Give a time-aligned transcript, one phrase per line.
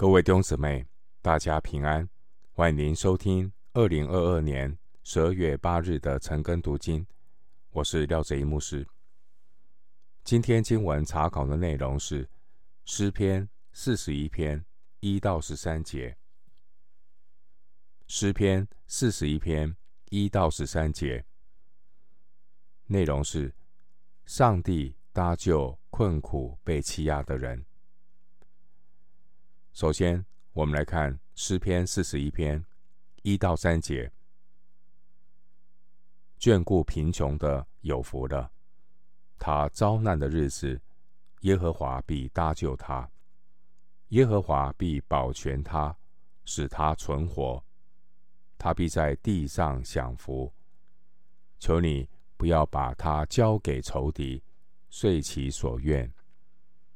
[0.00, 0.86] 各位弟兄姊妹，
[1.20, 2.08] 大家平安！
[2.52, 7.06] 欢迎您收听二零二二年十二月八日的晨更读经。
[7.68, 8.88] 我是廖哲一牧师。
[10.24, 12.26] 今天经文查考的内容是
[12.86, 14.64] 诗篇四十一篇
[15.00, 16.16] 一到十三节。
[18.06, 19.76] 诗篇四十一篇
[20.08, 21.22] 一到十三节
[22.86, 23.54] 内容是
[24.24, 27.66] 上帝搭救困苦被欺压的人。
[29.72, 32.64] 首先，我们来看诗篇四十一篇
[33.22, 34.10] 一到三节：
[36.38, 38.50] 眷顾贫穷的有福了，
[39.38, 40.80] 他遭难的日子，
[41.42, 43.08] 耶和华必搭救他；
[44.08, 45.96] 耶和华必保全他，
[46.44, 47.62] 使他存活。
[48.58, 50.52] 他必在地上享福。
[51.58, 52.06] 求你
[52.36, 54.42] 不要把他交给仇敌，
[54.90, 56.12] 遂其所愿。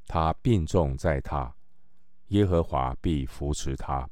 [0.06, 1.50] 他病重在榻。
[2.34, 4.10] 耶和华必扶持他，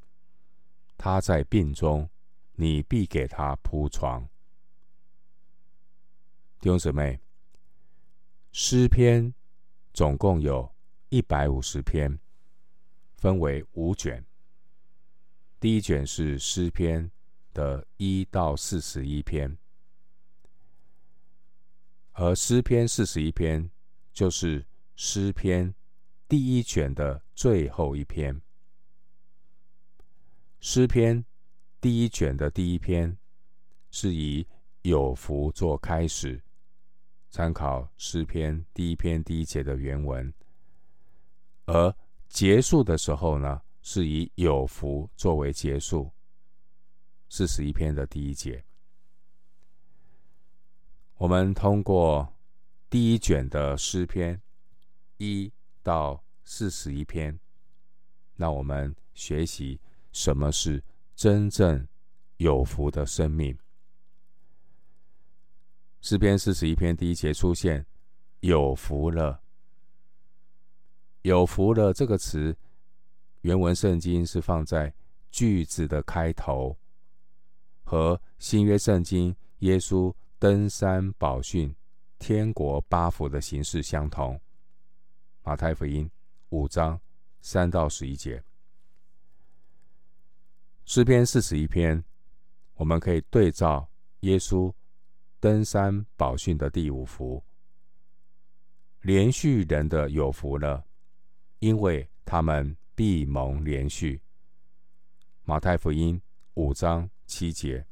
[0.97, 2.09] 他在病中，
[2.55, 4.23] 你必给他铺床。
[6.61, 7.19] 弟兄姊妹，
[8.53, 9.35] 诗篇
[9.93, 10.73] 总共有
[11.09, 12.17] 一百五十篇，
[13.17, 14.25] 分为五卷。
[15.59, 17.11] 第一卷是诗篇
[17.53, 19.59] 的一到四十一篇，
[22.13, 23.69] 而诗篇四十一篇
[24.13, 25.75] 就是诗篇。
[26.33, 28.41] 第一卷的最后一篇，
[30.61, 31.23] 诗篇
[31.79, 33.15] 第一卷的第一篇
[33.91, 34.47] 是以
[34.81, 36.43] 有福做开始，
[37.29, 40.33] 参考诗篇第一篇第一节的原文，
[41.67, 41.95] 而
[42.31, 46.11] 结束的时候呢，是以有福作为结束，
[47.29, 48.65] 四十一篇的第一节。
[51.19, 52.27] 我们通过
[52.89, 54.41] 第一卷的诗篇
[55.19, 55.53] 一。
[55.83, 57.39] 到四十一篇，
[58.37, 59.81] 那我们学习
[60.13, 60.83] 什么是
[61.15, 61.87] 真正
[62.39, 63.57] 有福的生命。
[66.01, 67.87] 诗篇四十一篇第一节出现
[68.41, 69.41] “有福了
[71.23, 72.57] ”，“有福了”这个词，
[73.43, 74.93] 原文圣经是放在
[75.31, 76.77] 句子的开头，
[77.85, 81.73] 和新约圣经耶稣登山宝训
[82.19, 84.41] 天国八福的形式相同。
[85.45, 86.09] 马太福音
[86.51, 87.01] 五章
[87.41, 88.41] 三到十一节，
[90.85, 92.03] 诗篇四十一篇，
[92.75, 94.73] 我们可以对照耶稣
[95.41, 97.43] 登山宝训的第五福：
[99.01, 100.87] 连续人的有福了，
[101.59, 104.23] 因为他们必蒙连续。
[105.43, 106.23] 马太福音
[106.55, 107.85] 五章七节，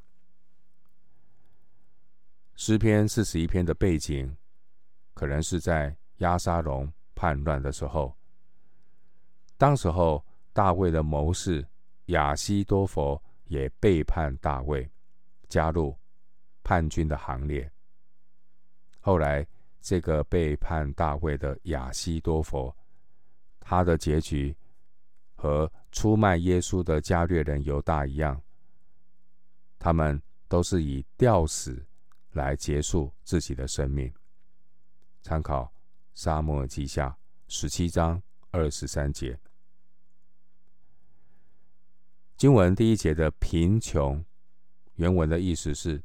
[2.54, 4.36] 诗篇四十一篇的背景，
[5.14, 6.88] 可能是在押沙龙。
[7.20, 8.16] 叛乱的时候，
[9.58, 11.62] 当时候大卫的谋士
[12.06, 14.91] 亚西多弗也背叛大卫，
[15.47, 15.94] 加入
[16.62, 17.70] 叛军的行列。
[19.00, 19.47] 后来，
[19.82, 22.75] 这个背叛大卫的亚西多弗，
[23.60, 24.56] 他的结局
[25.36, 28.41] 和出卖耶稣的加略人犹大一样，
[29.78, 31.84] 他们都是以吊死
[32.32, 34.10] 来结束自己的生命。
[35.20, 35.70] 参考。
[36.15, 37.16] 沙漠记下
[37.48, 39.38] 十七章二十三节，
[42.37, 44.22] 经文第一节的贫穷，
[44.94, 46.03] 原文的意思是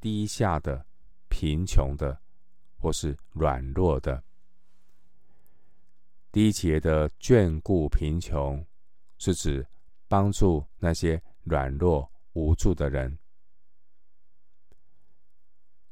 [0.00, 0.84] 低下的、
[1.28, 2.20] 贫穷的，
[2.76, 4.22] 或是软弱的。
[6.30, 8.66] 第一节的眷顾贫穷，
[9.18, 9.66] 是指
[10.08, 13.18] 帮助那些软弱无助的人，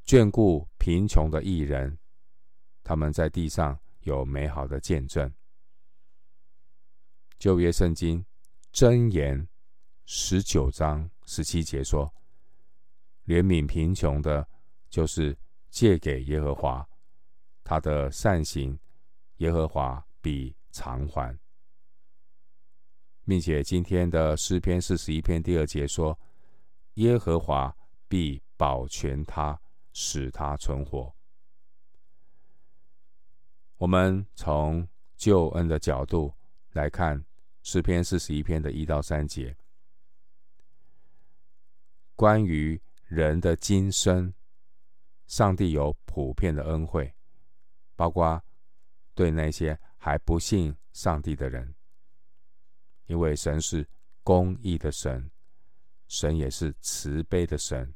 [0.05, 1.97] 眷顾贫穷的艺人。
[2.82, 5.32] 他们在地上有美好的见证。
[7.38, 8.25] 旧约圣经
[8.72, 9.48] 箴言
[10.04, 12.12] 十九章十七节说
[13.26, 14.48] ：“怜悯贫穷的，
[14.88, 15.37] 就是
[15.70, 16.88] 借给耶和华，
[17.65, 18.78] 他的善行，
[19.37, 21.37] 耶和华必偿还。”
[23.25, 26.19] 并且今天的诗篇四十一篇第二节说
[26.94, 27.75] ：“耶和华
[28.06, 29.58] 必保全他，
[29.93, 31.14] 使他存活。”
[33.82, 36.32] 我们从救恩的角度
[36.70, 37.20] 来看
[37.64, 39.56] 诗篇四十一篇的一到三节，
[42.14, 44.32] 关于人的今生，
[45.26, 47.12] 上帝有普遍的恩惠，
[47.96, 48.40] 包括
[49.17, 51.75] 对那些还不信上帝的人，
[53.06, 53.84] 因为神是
[54.23, 55.29] 公义的神，
[56.06, 57.93] 神也是慈悲的神，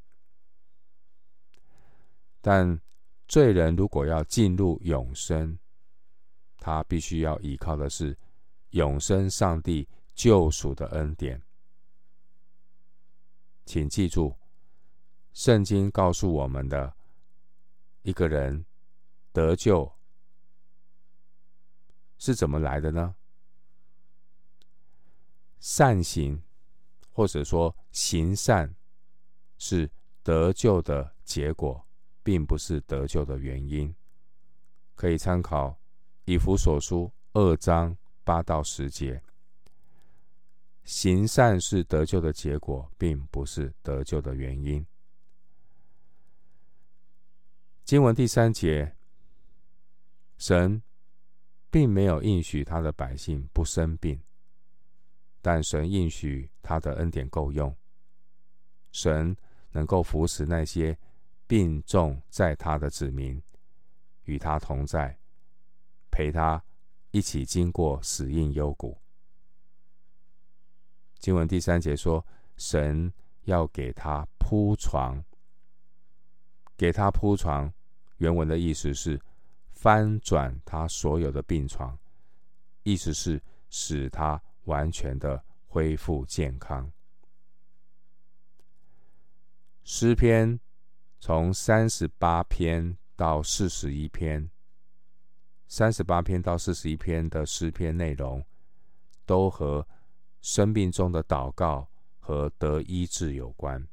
[2.41, 2.81] 但
[3.29, 5.56] 罪人如果要进入永生，
[6.67, 8.19] 他必须要依靠的是
[8.71, 11.41] 永生上帝救赎的恩典。
[13.65, 14.35] 请记住，
[15.33, 16.93] 圣经告诉我们的
[18.03, 18.67] 一个人
[19.31, 19.93] 得救
[22.19, 23.15] 是怎么来的呢？
[25.61, 26.43] 善行，
[27.12, 28.75] 或者说行善，
[29.57, 29.89] 是
[30.25, 31.87] 得救的结果，
[32.25, 33.95] 并不是得救的原因。
[34.97, 35.79] 可以参考
[36.26, 39.23] 以弗所书二章八到十节。
[40.82, 44.84] 行善是得救的结果，并不是得救的原因。
[47.84, 48.93] 经文第三节，
[50.37, 50.82] 神
[51.70, 54.20] 并没有应许他的百姓不生病。
[55.40, 57.73] 但神应许他的恩典够用，
[58.90, 59.37] 神
[59.70, 60.99] 能够扶持那些
[61.46, 63.40] 病重在他的子民，
[64.25, 65.17] 与他同在，
[66.17, 66.65] 陪他
[67.11, 68.97] 一起经过死荫幽谷。
[71.19, 72.25] 经文第三节说，
[72.57, 73.13] 神
[73.45, 75.23] 要给他铺床，
[76.75, 77.71] 给他铺床。
[78.17, 79.21] 原文的意思是
[79.73, 81.99] 翻转他所有的病床，
[82.83, 84.41] 意思是使他。
[84.67, 86.91] 完全的恢复健康。
[89.85, 90.59] 诗篇
[91.21, 94.51] 从三十八篇到四十一篇，
[95.69, 98.45] 三十八篇到四十一篇的诗篇内容，
[99.25, 99.87] 都和
[100.41, 103.87] 生病中的祷告和得医治有关。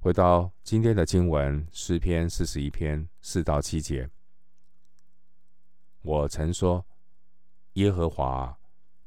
[0.00, 4.08] 回到今天的经文，诗篇四十一篇四到七节，
[6.02, 6.84] 我曾说。
[7.76, 8.54] 耶和华，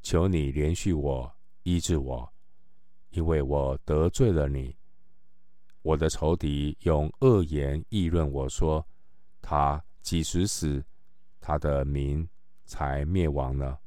[0.02, 1.32] 求你怜恤我，
[1.62, 2.34] 医治我，
[3.12, 4.76] 因为我得罪了你。
[5.84, 8.84] 我的仇敌用恶言议论我说
[9.40, 10.86] ：“他几时死，
[11.42, 12.26] 他的民
[12.66, 13.78] 才灭亡呢？”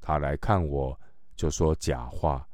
[0.00, 0.98] 他来看我，
[1.36, 2.48] 就说假话。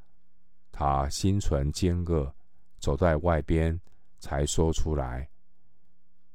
[0.70, 2.34] 他心存奸恶，
[2.78, 3.80] 走在外边，
[4.18, 5.30] 才说出来。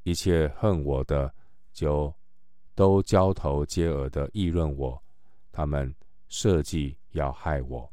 [0.03, 1.33] 一切恨我的，
[1.71, 2.11] 就。
[2.77, 5.01] 都交头接耳的议论我，
[5.49, 5.95] 他们
[6.27, 7.89] 设计要害我。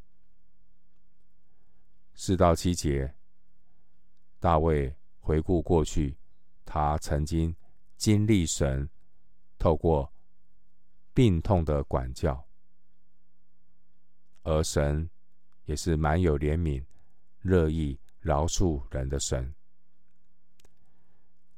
[2.14, 3.14] 四到七节，
[4.40, 6.16] 大卫回顾过去，
[6.64, 7.54] 他曾经
[8.02, 8.90] 经历神
[9.60, 10.12] 透过
[11.14, 12.44] 病痛的管教，
[14.42, 15.08] 而神
[15.66, 16.84] 也是蛮有怜悯、
[17.42, 19.54] 乐意饶恕人的神。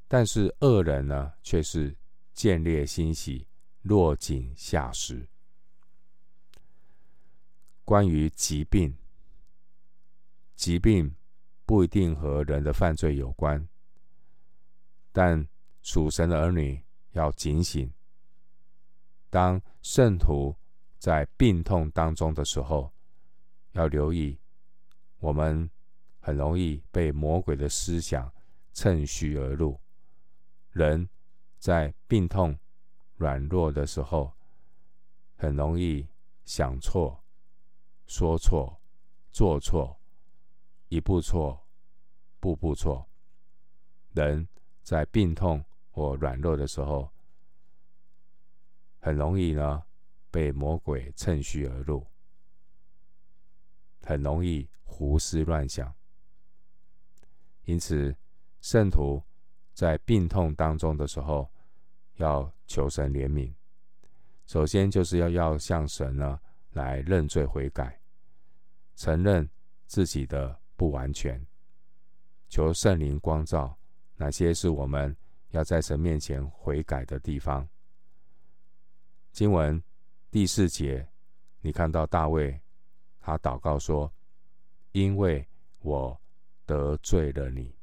[0.07, 1.97] 但是恶人呢，却是。
[2.35, 3.47] 见猎心喜，
[3.83, 5.25] 落井下石。
[7.85, 8.93] 关于疾病，
[10.57, 11.15] 疾病
[11.65, 13.65] 不一定和人的犯罪有关，
[15.13, 15.47] 但
[15.85, 17.93] 属神的儿女要警醒。
[19.29, 20.55] 当圣徒
[20.97, 22.91] 在病痛当中的时候，
[23.73, 24.35] 要留意，
[25.19, 25.69] 我们
[26.19, 28.33] 很容易被魔鬼的思想
[28.73, 29.79] 趁虚而入，
[30.71, 31.07] 人。
[31.57, 32.55] 在病痛、
[33.15, 34.31] 软弱的时候，
[35.35, 36.07] 很容易
[36.43, 37.23] 想错、
[38.05, 38.79] 说错、
[39.31, 39.99] 做错，
[40.89, 41.59] 一步错，
[42.39, 43.07] 步步错。
[44.13, 44.47] 人
[44.83, 45.63] 在病痛
[45.95, 47.09] 或软弱的时候，
[48.99, 49.81] 很容易呢
[50.29, 52.05] 被魔鬼趁虚而入，
[54.01, 55.95] 很容易胡思乱想。
[57.63, 58.13] 因此，
[58.59, 59.23] 圣徒
[59.73, 61.49] 在病痛当中的时候，
[62.17, 63.53] 要求神怜悯，
[64.45, 66.37] 首先就是要要向神呢
[66.71, 67.97] 来认罪悔改，
[68.97, 69.49] 承认
[69.87, 71.41] 自己的不完全，
[72.49, 73.77] 求圣灵光照
[74.17, 75.15] 哪些是我们
[75.55, 77.67] 要在神面前悔改的地方。
[79.31, 79.81] 经文
[80.29, 81.07] 第四节，
[81.61, 82.59] 你看到大卫
[83.21, 84.11] 他祷告说
[84.91, 85.47] ：“因为
[85.79, 86.19] 我
[86.65, 87.73] 得罪了你。”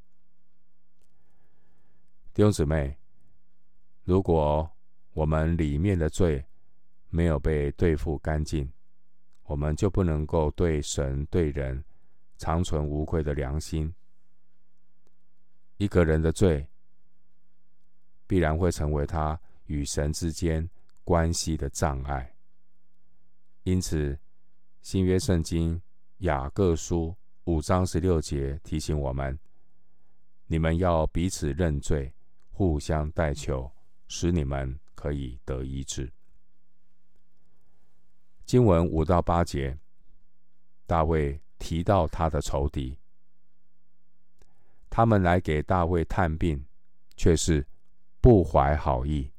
[2.35, 2.97] 弟兄姊妹。
[4.05, 4.69] 如果
[5.13, 6.45] 我们里面的罪
[7.09, 8.69] 没有被对付干净，
[9.45, 11.85] 我们就不能够对神对人
[12.37, 13.95] 长存无愧的良心。
[15.77, 16.67] 一个人的罪
[18.33, 20.67] 必然会成为他与神之间
[21.05, 22.35] 关系的障碍。
[23.63, 24.19] 因此，
[24.81, 25.79] 新约圣经
[26.21, 29.39] 雅各书五章十六节提醒我们：
[30.47, 32.11] 你们要彼此认罪，
[32.53, 33.71] 互相代求。
[34.09, 36.11] 使你们可以得医治。
[38.47, 39.79] 经文五到八节，
[40.87, 42.97] 大卫提到他的仇敌，
[44.89, 46.65] 他们来给大卫探病，
[47.15, 47.67] 却是
[48.23, 49.31] 不怀好意。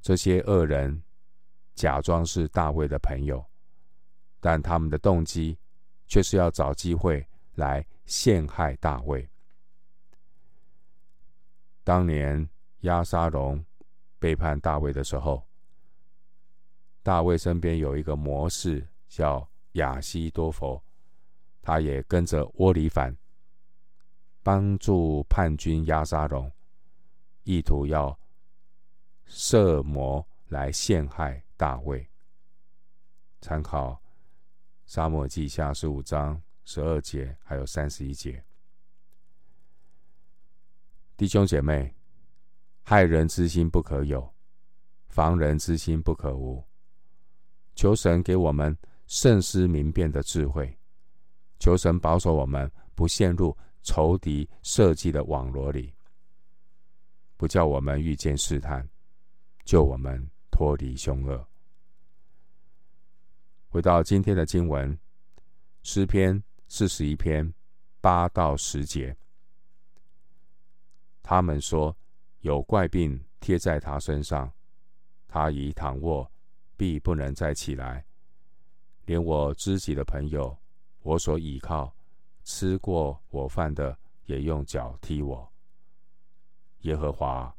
[0.00, 1.02] 这些恶人
[1.74, 3.44] 假装是大卫的朋友，
[4.40, 5.58] 但他们的动机
[6.06, 7.26] 却是要找机会
[7.56, 9.28] 来陷害大卫。
[11.82, 12.48] 当年
[12.82, 13.62] 押沙龙
[14.18, 15.42] 背叛大卫的时候，
[17.02, 20.80] 大卫身边有一个谋士叫亚希多弗，
[21.60, 23.14] 他也跟着窝里反，
[24.42, 26.50] 帮助叛军押沙龙，
[27.50, 28.16] 意图要
[29.24, 32.08] 设谋来陷害大卫。
[33.40, 33.90] 参考
[34.86, 38.44] 《沙漠记下》十五章十二节，还有三十一节。
[41.16, 41.92] 弟兄姐妹，
[42.82, 44.32] 害人之心不可有，
[45.08, 46.64] 防人之心不可无。
[47.74, 48.76] 求神给我们
[49.08, 50.78] 慎思明辨的智慧，
[51.58, 55.92] 求神保守我们不陷入仇敌设计的网罗里，
[57.40, 58.86] 不叫我们遇见试探，
[59.64, 61.48] 救我们脱离凶恶。
[63.70, 64.98] 回到今天的经文，
[65.82, 67.50] 诗篇四十一篇
[67.98, 69.16] 八到十节，
[71.22, 71.96] 他们说
[72.40, 74.52] 有怪病贴在他身上，
[75.26, 76.30] 他已躺卧。
[76.76, 78.04] 必不能再起来，
[79.06, 80.54] 连我知己的朋友，
[81.00, 81.94] 我所倚靠、
[82.44, 85.49] 吃过我饭的，也用脚踢我。
[86.82, 87.54] 耶和华，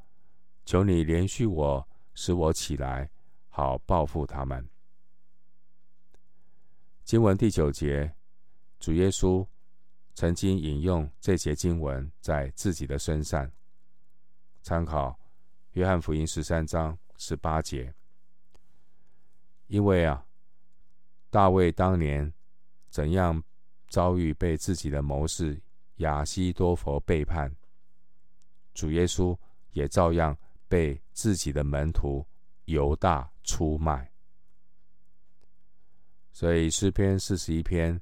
[0.66, 3.10] 求你怜恤我，使我起来，
[3.50, 4.68] 好报复他们。
[7.04, 8.14] 经文第九节，
[8.80, 9.46] 主耶稣
[10.14, 13.52] 曾经引用这节经文在自己的身上，
[14.62, 15.20] 参考
[15.74, 17.94] 约翰福音十三章十八节。
[19.68, 20.26] 因为啊，
[21.30, 22.34] 大卫当年
[22.90, 23.42] 怎样
[23.88, 25.62] 遭遇被自己的谋士
[25.98, 27.56] 亚西多弗背叛，
[28.74, 29.38] 主耶稣
[29.72, 30.38] 也照样
[30.68, 32.26] 被自己的门徒
[32.66, 34.12] 犹大出卖。
[36.32, 38.02] 所以诗篇四十一篇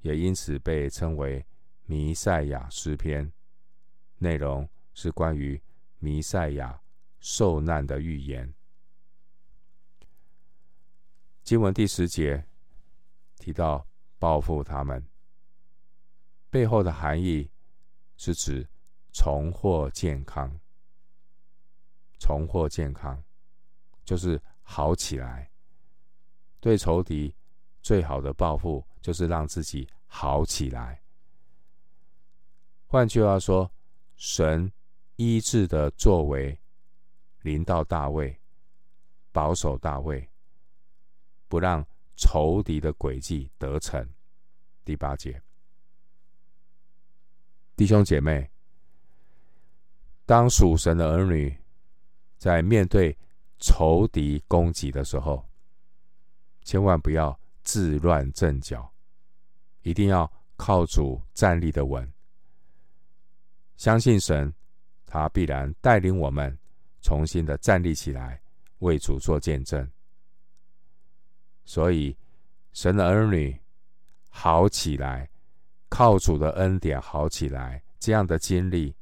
[0.00, 1.44] 也因此被称为
[1.86, 3.32] 弥赛亚诗篇，
[4.18, 5.60] 内容是关于
[5.98, 6.80] 弥赛亚
[7.20, 8.52] 受难的预言。
[11.42, 12.44] 经文第十节
[13.38, 13.86] 提到
[14.18, 15.04] 报复他们，
[16.50, 17.50] 背后的含义
[18.16, 18.68] 是指
[19.12, 20.58] 重获健康。
[22.18, 23.22] 重获健康
[24.04, 25.50] 就是好起来。
[26.60, 27.34] 对仇敌
[27.80, 31.00] 最好的报复就是让自己好起来。
[32.86, 33.70] 换句话说，
[34.16, 34.70] 神
[35.16, 36.58] 医治的作为
[37.42, 38.38] 临到大卫，
[39.32, 40.28] 保守大卫。
[41.48, 44.08] 不让仇敌的诡计得逞。
[44.84, 45.42] 第八节，
[47.74, 48.48] 弟兄姐妹，
[50.30, 51.52] 当属神的儿女
[52.38, 53.18] 在面对
[53.58, 55.44] 仇敌攻击的时候，
[56.62, 58.88] 千万不要自乱阵脚，
[59.82, 62.08] 一定要靠主站立的稳，
[63.76, 64.54] 相信神，
[65.04, 66.56] 他必然带领我们
[67.02, 68.40] 重新的站立起来，
[68.78, 69.90] 为主做见证。
[71.64, 72.16] 所以，
[72.72, 73.60] 神的儿女
[74.28, 75.28] 好起来，
[75.88, 78.94] 靠主的恩典好起来，这样的经历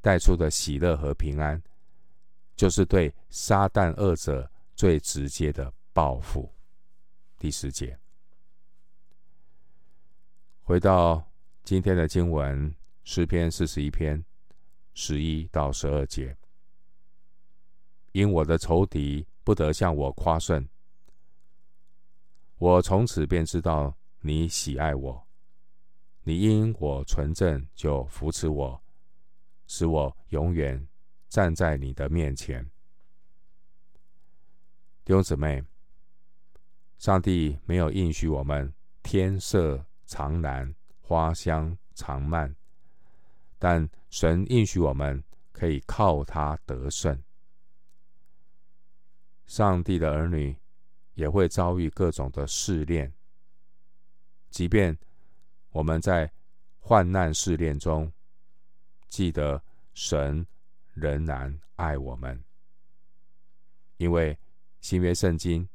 [0.00, 1.62] 带出的喜乐和平安，
[2.56, 6.50] 就是对撒旦恶者最直接的报复。
[7.38, 7.98] 第十节，
[10.62, 11.22] 回到
[11.64, 14.24] 今天的经文，诗篇四十一篇
[14.94, 16.36] 十一到十二节，
[18.12, 20.68] 因我的仇敌不得向我夸胜。
[22.58, 25.26] 我从此便知道你喜爱我，
[26.24, 28.82] 你因我纯正就扶持我，
[29.70, 30.84] 使我永远
[31.28, 32.68] 站在你的面前。
[35.04, 35.62] 弟兄姊妹，
[36.98, 42.52] 上帝没有应许我们天色常蓝、花香常漫，
[43.60, 45.22] 但神应许我们
[45.52, 47.16] 可以靠他得胜。
[49.46, 50.56] 上帝的儿女。
[51.14, 53.12] 也会遭遇各种的试炼，
[54.48, 54.96] 即便
[55.68, 56.32] 我们在
[56.78, 58.10] 患难试炼中，
[59.10, 59.62] 记得
[59.92, 60.46] 神
[60.94, 62.42] 仍然爱我们，
[63.98, 64.38] 因为
[64.80, 65.68] 新约圣经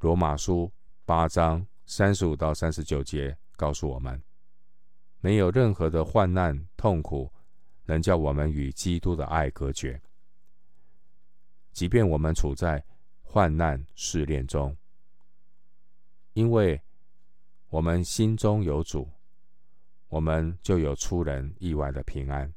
[0.00, 0.70] 罗马书
[1.04, 4.20] 八章三十五到三十九节告诉我们，
[5.20, 7.32] 没有任何的患难痛苦
[7.84, 10.02] 能叫我们与基督的爱隔绝，
[11.72, 12.84] 即便我们处在
[13.22, 14.76] 患难试炼中。
[16.32, 16.82] 因为
[17.68, 19.08] 我们心中有主，
[20.08, 22.52] 我们就有出人意外的平安，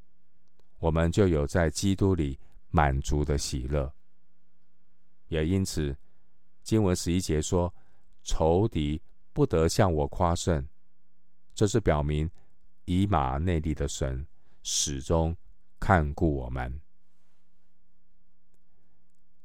[0.86, 2.38] 我们就有在基督里
[2.70, 3.92] 满足的喜乐。
[5.30, 5.98] 也因此，
[6.62, 7.74] 经文十一节说
[8.22, 9.02] ：“仇敌
[9.34, 10.64] 不得向我夸胜。”
[11.56, 12.30] 这是表明
[12.86, 14.24] 以马内利的神
[14.62, 15.36] 始终
[15.80, 16.80] 看顾我们。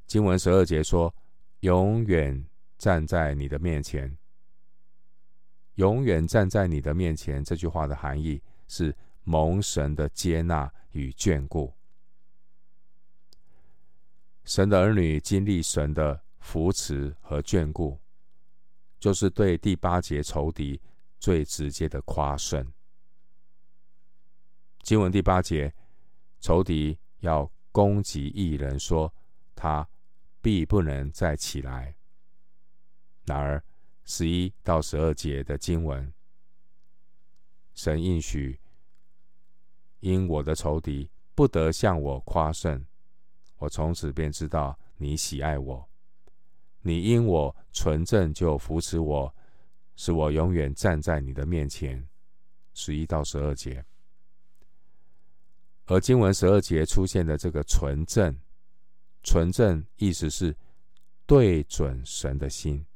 [0.06, 1.14] 经文十二节说
[1.61, 2.44] ：“永远
[2.76, 4.14] 站在你的面前。”
[5.76, 8.94] 永远站在你的面前，这句话的含义是
[9.30, 11.72] 蒙神的接纳与眷顾。
[14.42, 17.96] 神的儿女经历神的扶持和眷顾，
[18.99, 20.80] 就是对第八节仇敌
[21.20, 22.66] 最直接的夸胜。
[24.82, 25.72] 经文第八节，
[26.40, 29.14] 仇敌要攻击义人，说
[29.54, 29.88] 他
[30.42, 31.94] 必不能再起来。
[33.26, 33.62] 然而，
[34.04, 36.12] 十一到十二节的经文，
[37.76, 38.58] 神应许，
[40.00, 42.85] 因我的仇敌不得向我夸胜，
[43.59, 45.88] 我从此便知道你喜爱我，
[46.83, 49.35] 你因我纯正就扶持我，
[49.97, 52.07] 使我永远站在你的面前。
[52.73, 53.85] 十一到十二节，
[55.87, 58.35] 而经文十二节出现的这个纯正，
[59.23, 60.57] 纯正意思是
[61.26, 62.87] 对准神的心。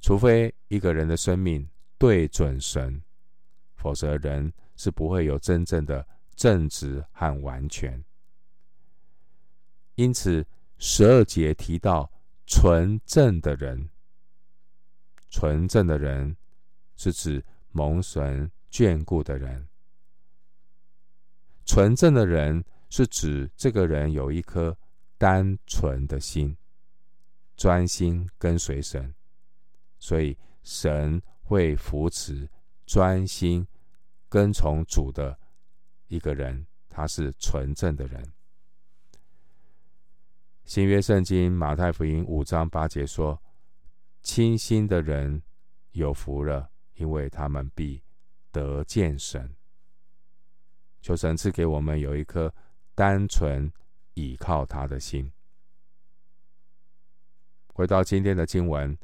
[0.00, 3.02] 除非一个人的生命对准神，
[3.74, 8.04] 否则人是不会有真正的正直和完全。
[9.94, 10.44] 因此，
[10.76, 12.10] 十二节提到
[12.48, 13.90] 纯正的人，
[15.30, 16.36] 纯正的人
[16.96, 19.68] 是指蒙神眷顾的人。
[21.64, 24.76] 纯正的人是指这个人有一颗
[25.16, 26.56] 单纯的心，
[27.56, 29.14] 专心跟随神。
[30.00, 32.50] 所以，神会扶持
[32.84, 33.64] 专心
[34.32, 35.38] 跟从主的
[36.08, 38.32] 一个人，他是纯正的人。
[40.64, 43.38] 新约圣经马太福音五章八节说
[44.24, 45.42] ：“清心的人
[45.90, 48.02] 有福了，因为他们必
[48.50, 49.54] 得见神。”
[51.02, 52.50] 求神赐给我们有一颗
[52.94, 53.70] 单纯
[54.14, 55.30] 倚靠他的心。
[57.66, 58.96] 回到今天的经文。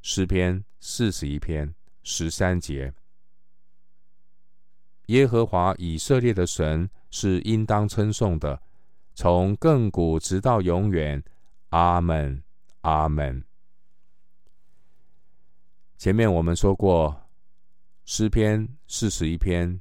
[0.00, 2.94] 诗篇四十一篇十三节：
[5.10, 8.62] 耶和华以色列的神是应当称颂的，
[9.12, 11.22] 从亘古直到永远。
[11.70, 12.42] 阿门，
[12.82, 13.44] 阿门。
[15.98, 17.28] 前面我们说过，
[18.04, 19.80] 诗篇四十一篇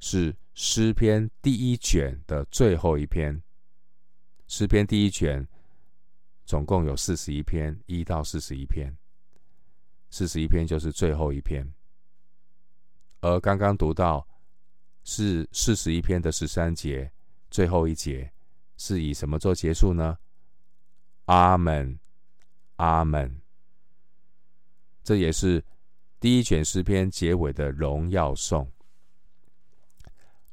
[0.00, 3.42] 是诗篇第一卷的最后一篇。
[4.48, 5.46] 诗篇第一卷
[6.44, 8.94] 总共有四十一篇，一到四十一篇。
[10.10, 11.66] 四十一篇就是最后一篇，
[13.20, 14.26] 而刚刚读到
[15.04, 17.10] 是四十一篇的十三节，
[17.50, 18.32] 最后一节
[18.76, 20.18] 是以什么做结束呢？
[21.26, 21.98] 阿门，
[22.76, 23.40] 阿门。
[25.04, 25.64] 这也是
[26.20, 28.70] 第一卷诗篇结尾的荣耀颂。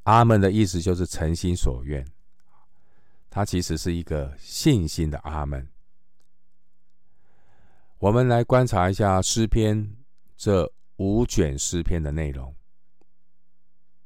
[0.03, 2.03] 阿门的意思就是诚心所愿，
[3.29, 5.67] 它其实是一个信心的阿门。
[7.99, 9.95] 我们来观察一下诗篇
[10.35, 12.55] 这五卷诗篇的内容，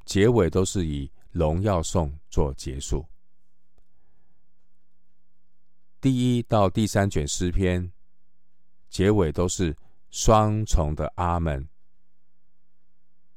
[0.05, 3.05] 结尾都是以荣耀颂做结束。
[6.01, 7.91] 第一到第三卷诗篇
[8.89, 9.75] 结尾都是
[10.09, 11.67] 双重的阿门。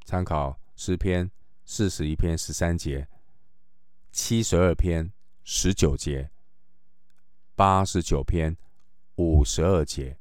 [0.05, 1.31] 参考诗篇
[1.65, 3.09] 四十一篇十三节、
[4.11, 5.13] 七十二篇
[5.45, 6.31] 十九节、
[7.55, 8.57] 八十九篇
[9.17, 10.19] 五十二节。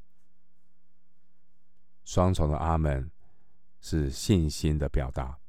[2.04, 3.10] 双重的阿门
[3.82, 5.40] 是信心的表达。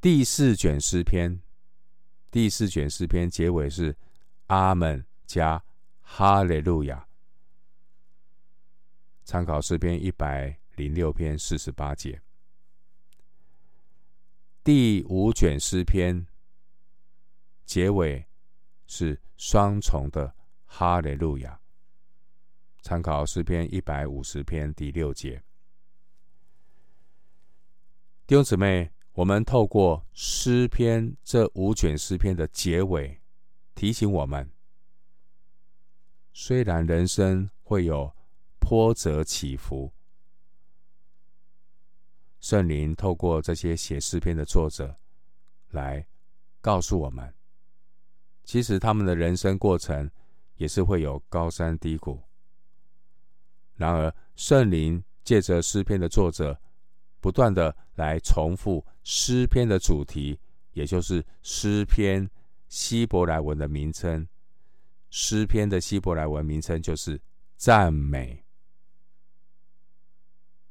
[0.00, 1.42] 第四卷诗篇，
[2.30, 3.96] 第四卷诗篇结尾是
[4.46, 5.62] 阿门加
[6.00, 7.08] 哈利路亚。
[9.24, 12.22] 参考诗篇一百零六篇四十八节。
[14.62, 16.24] 第五卷诗篇
[17.64, 18.24] 结尾
[18.86, 20.32] 是双重的
[20.64, 21.60] 哈利路亚。
[22.82, 25.42] 参考诗篇一百五十篇第六节，
[28.28, 33.20] 弟兄姊妹，我们透过诗篇这五卷诗篇的结尾，
[33.74, 34.48] 提醒我们：
[36.32, 38.14] 虽然人生会有
[38.60, 39.90] 波折起伏，
[42.38, 44.96] 圣灵透过这些写诗篇的作者
[45.70, 46.06] 来
[46.60, 47.34] 告诉我们，
[48.44, 50.08] 其实他们的人生过程
[50.58, 52.22] 也是会有高山低谷。
[53.74, 56.60] 然而，圣灵借着诗篇的作者，
[57.20, 60.38] 不断的来重复诗篇的主题，
[60.72, 62.28] 也就是诗篇
[62.68, 64.26] 希伯来文的名称，
[65.10, 67.20] 诗篇的希伯来文名称就是
[67.56, 68.44] 赞美。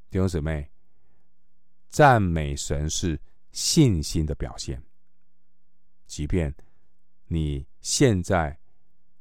[0.09, 0.71] 弟兄姊妹，
[1.89, 3.19] 赞美神是
[3.51, 4.81] 信心的表现。
[6.05, 6.55] 即便
[7.27, 8.57] 你现在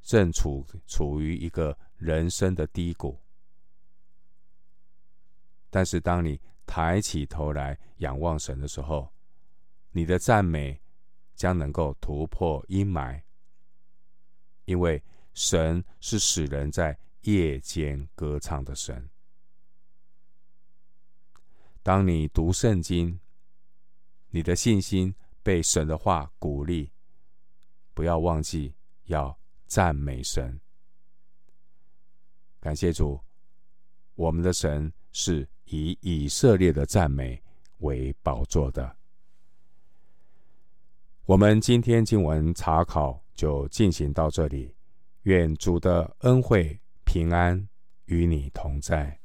[0.01, 3.19] 正处处于一个人生的低谷，
[5.69, 9.11] 但是当你抬起头来仰望神的时候，
[9.92, 10.81] 你的赞美
[11.35, 13.22] 将能够突破阴霾，
[14.64, 15.02] 因为
[15.33, 19.09] 神是使人在夜间歌唱的神。
[21.83, 23.20] 当你读圣经，
[24.31, 26.90] 你的信心被神的话鼓励，
[27.94, 28.74] 不要忘记
[29.05, 30.61] 要赞美神。
[32.59, 33.20] 感谢主，
[34.16, 37.40] 我们的神是以以色列的赞美
[37.79, 38.96] 为宝座的。
[41.24, 44.74] 我们今天经文查考就进行到这里，
[45.22, 47.68] 愿主的恩惠平安
[48.05, 49.18] 与你同在。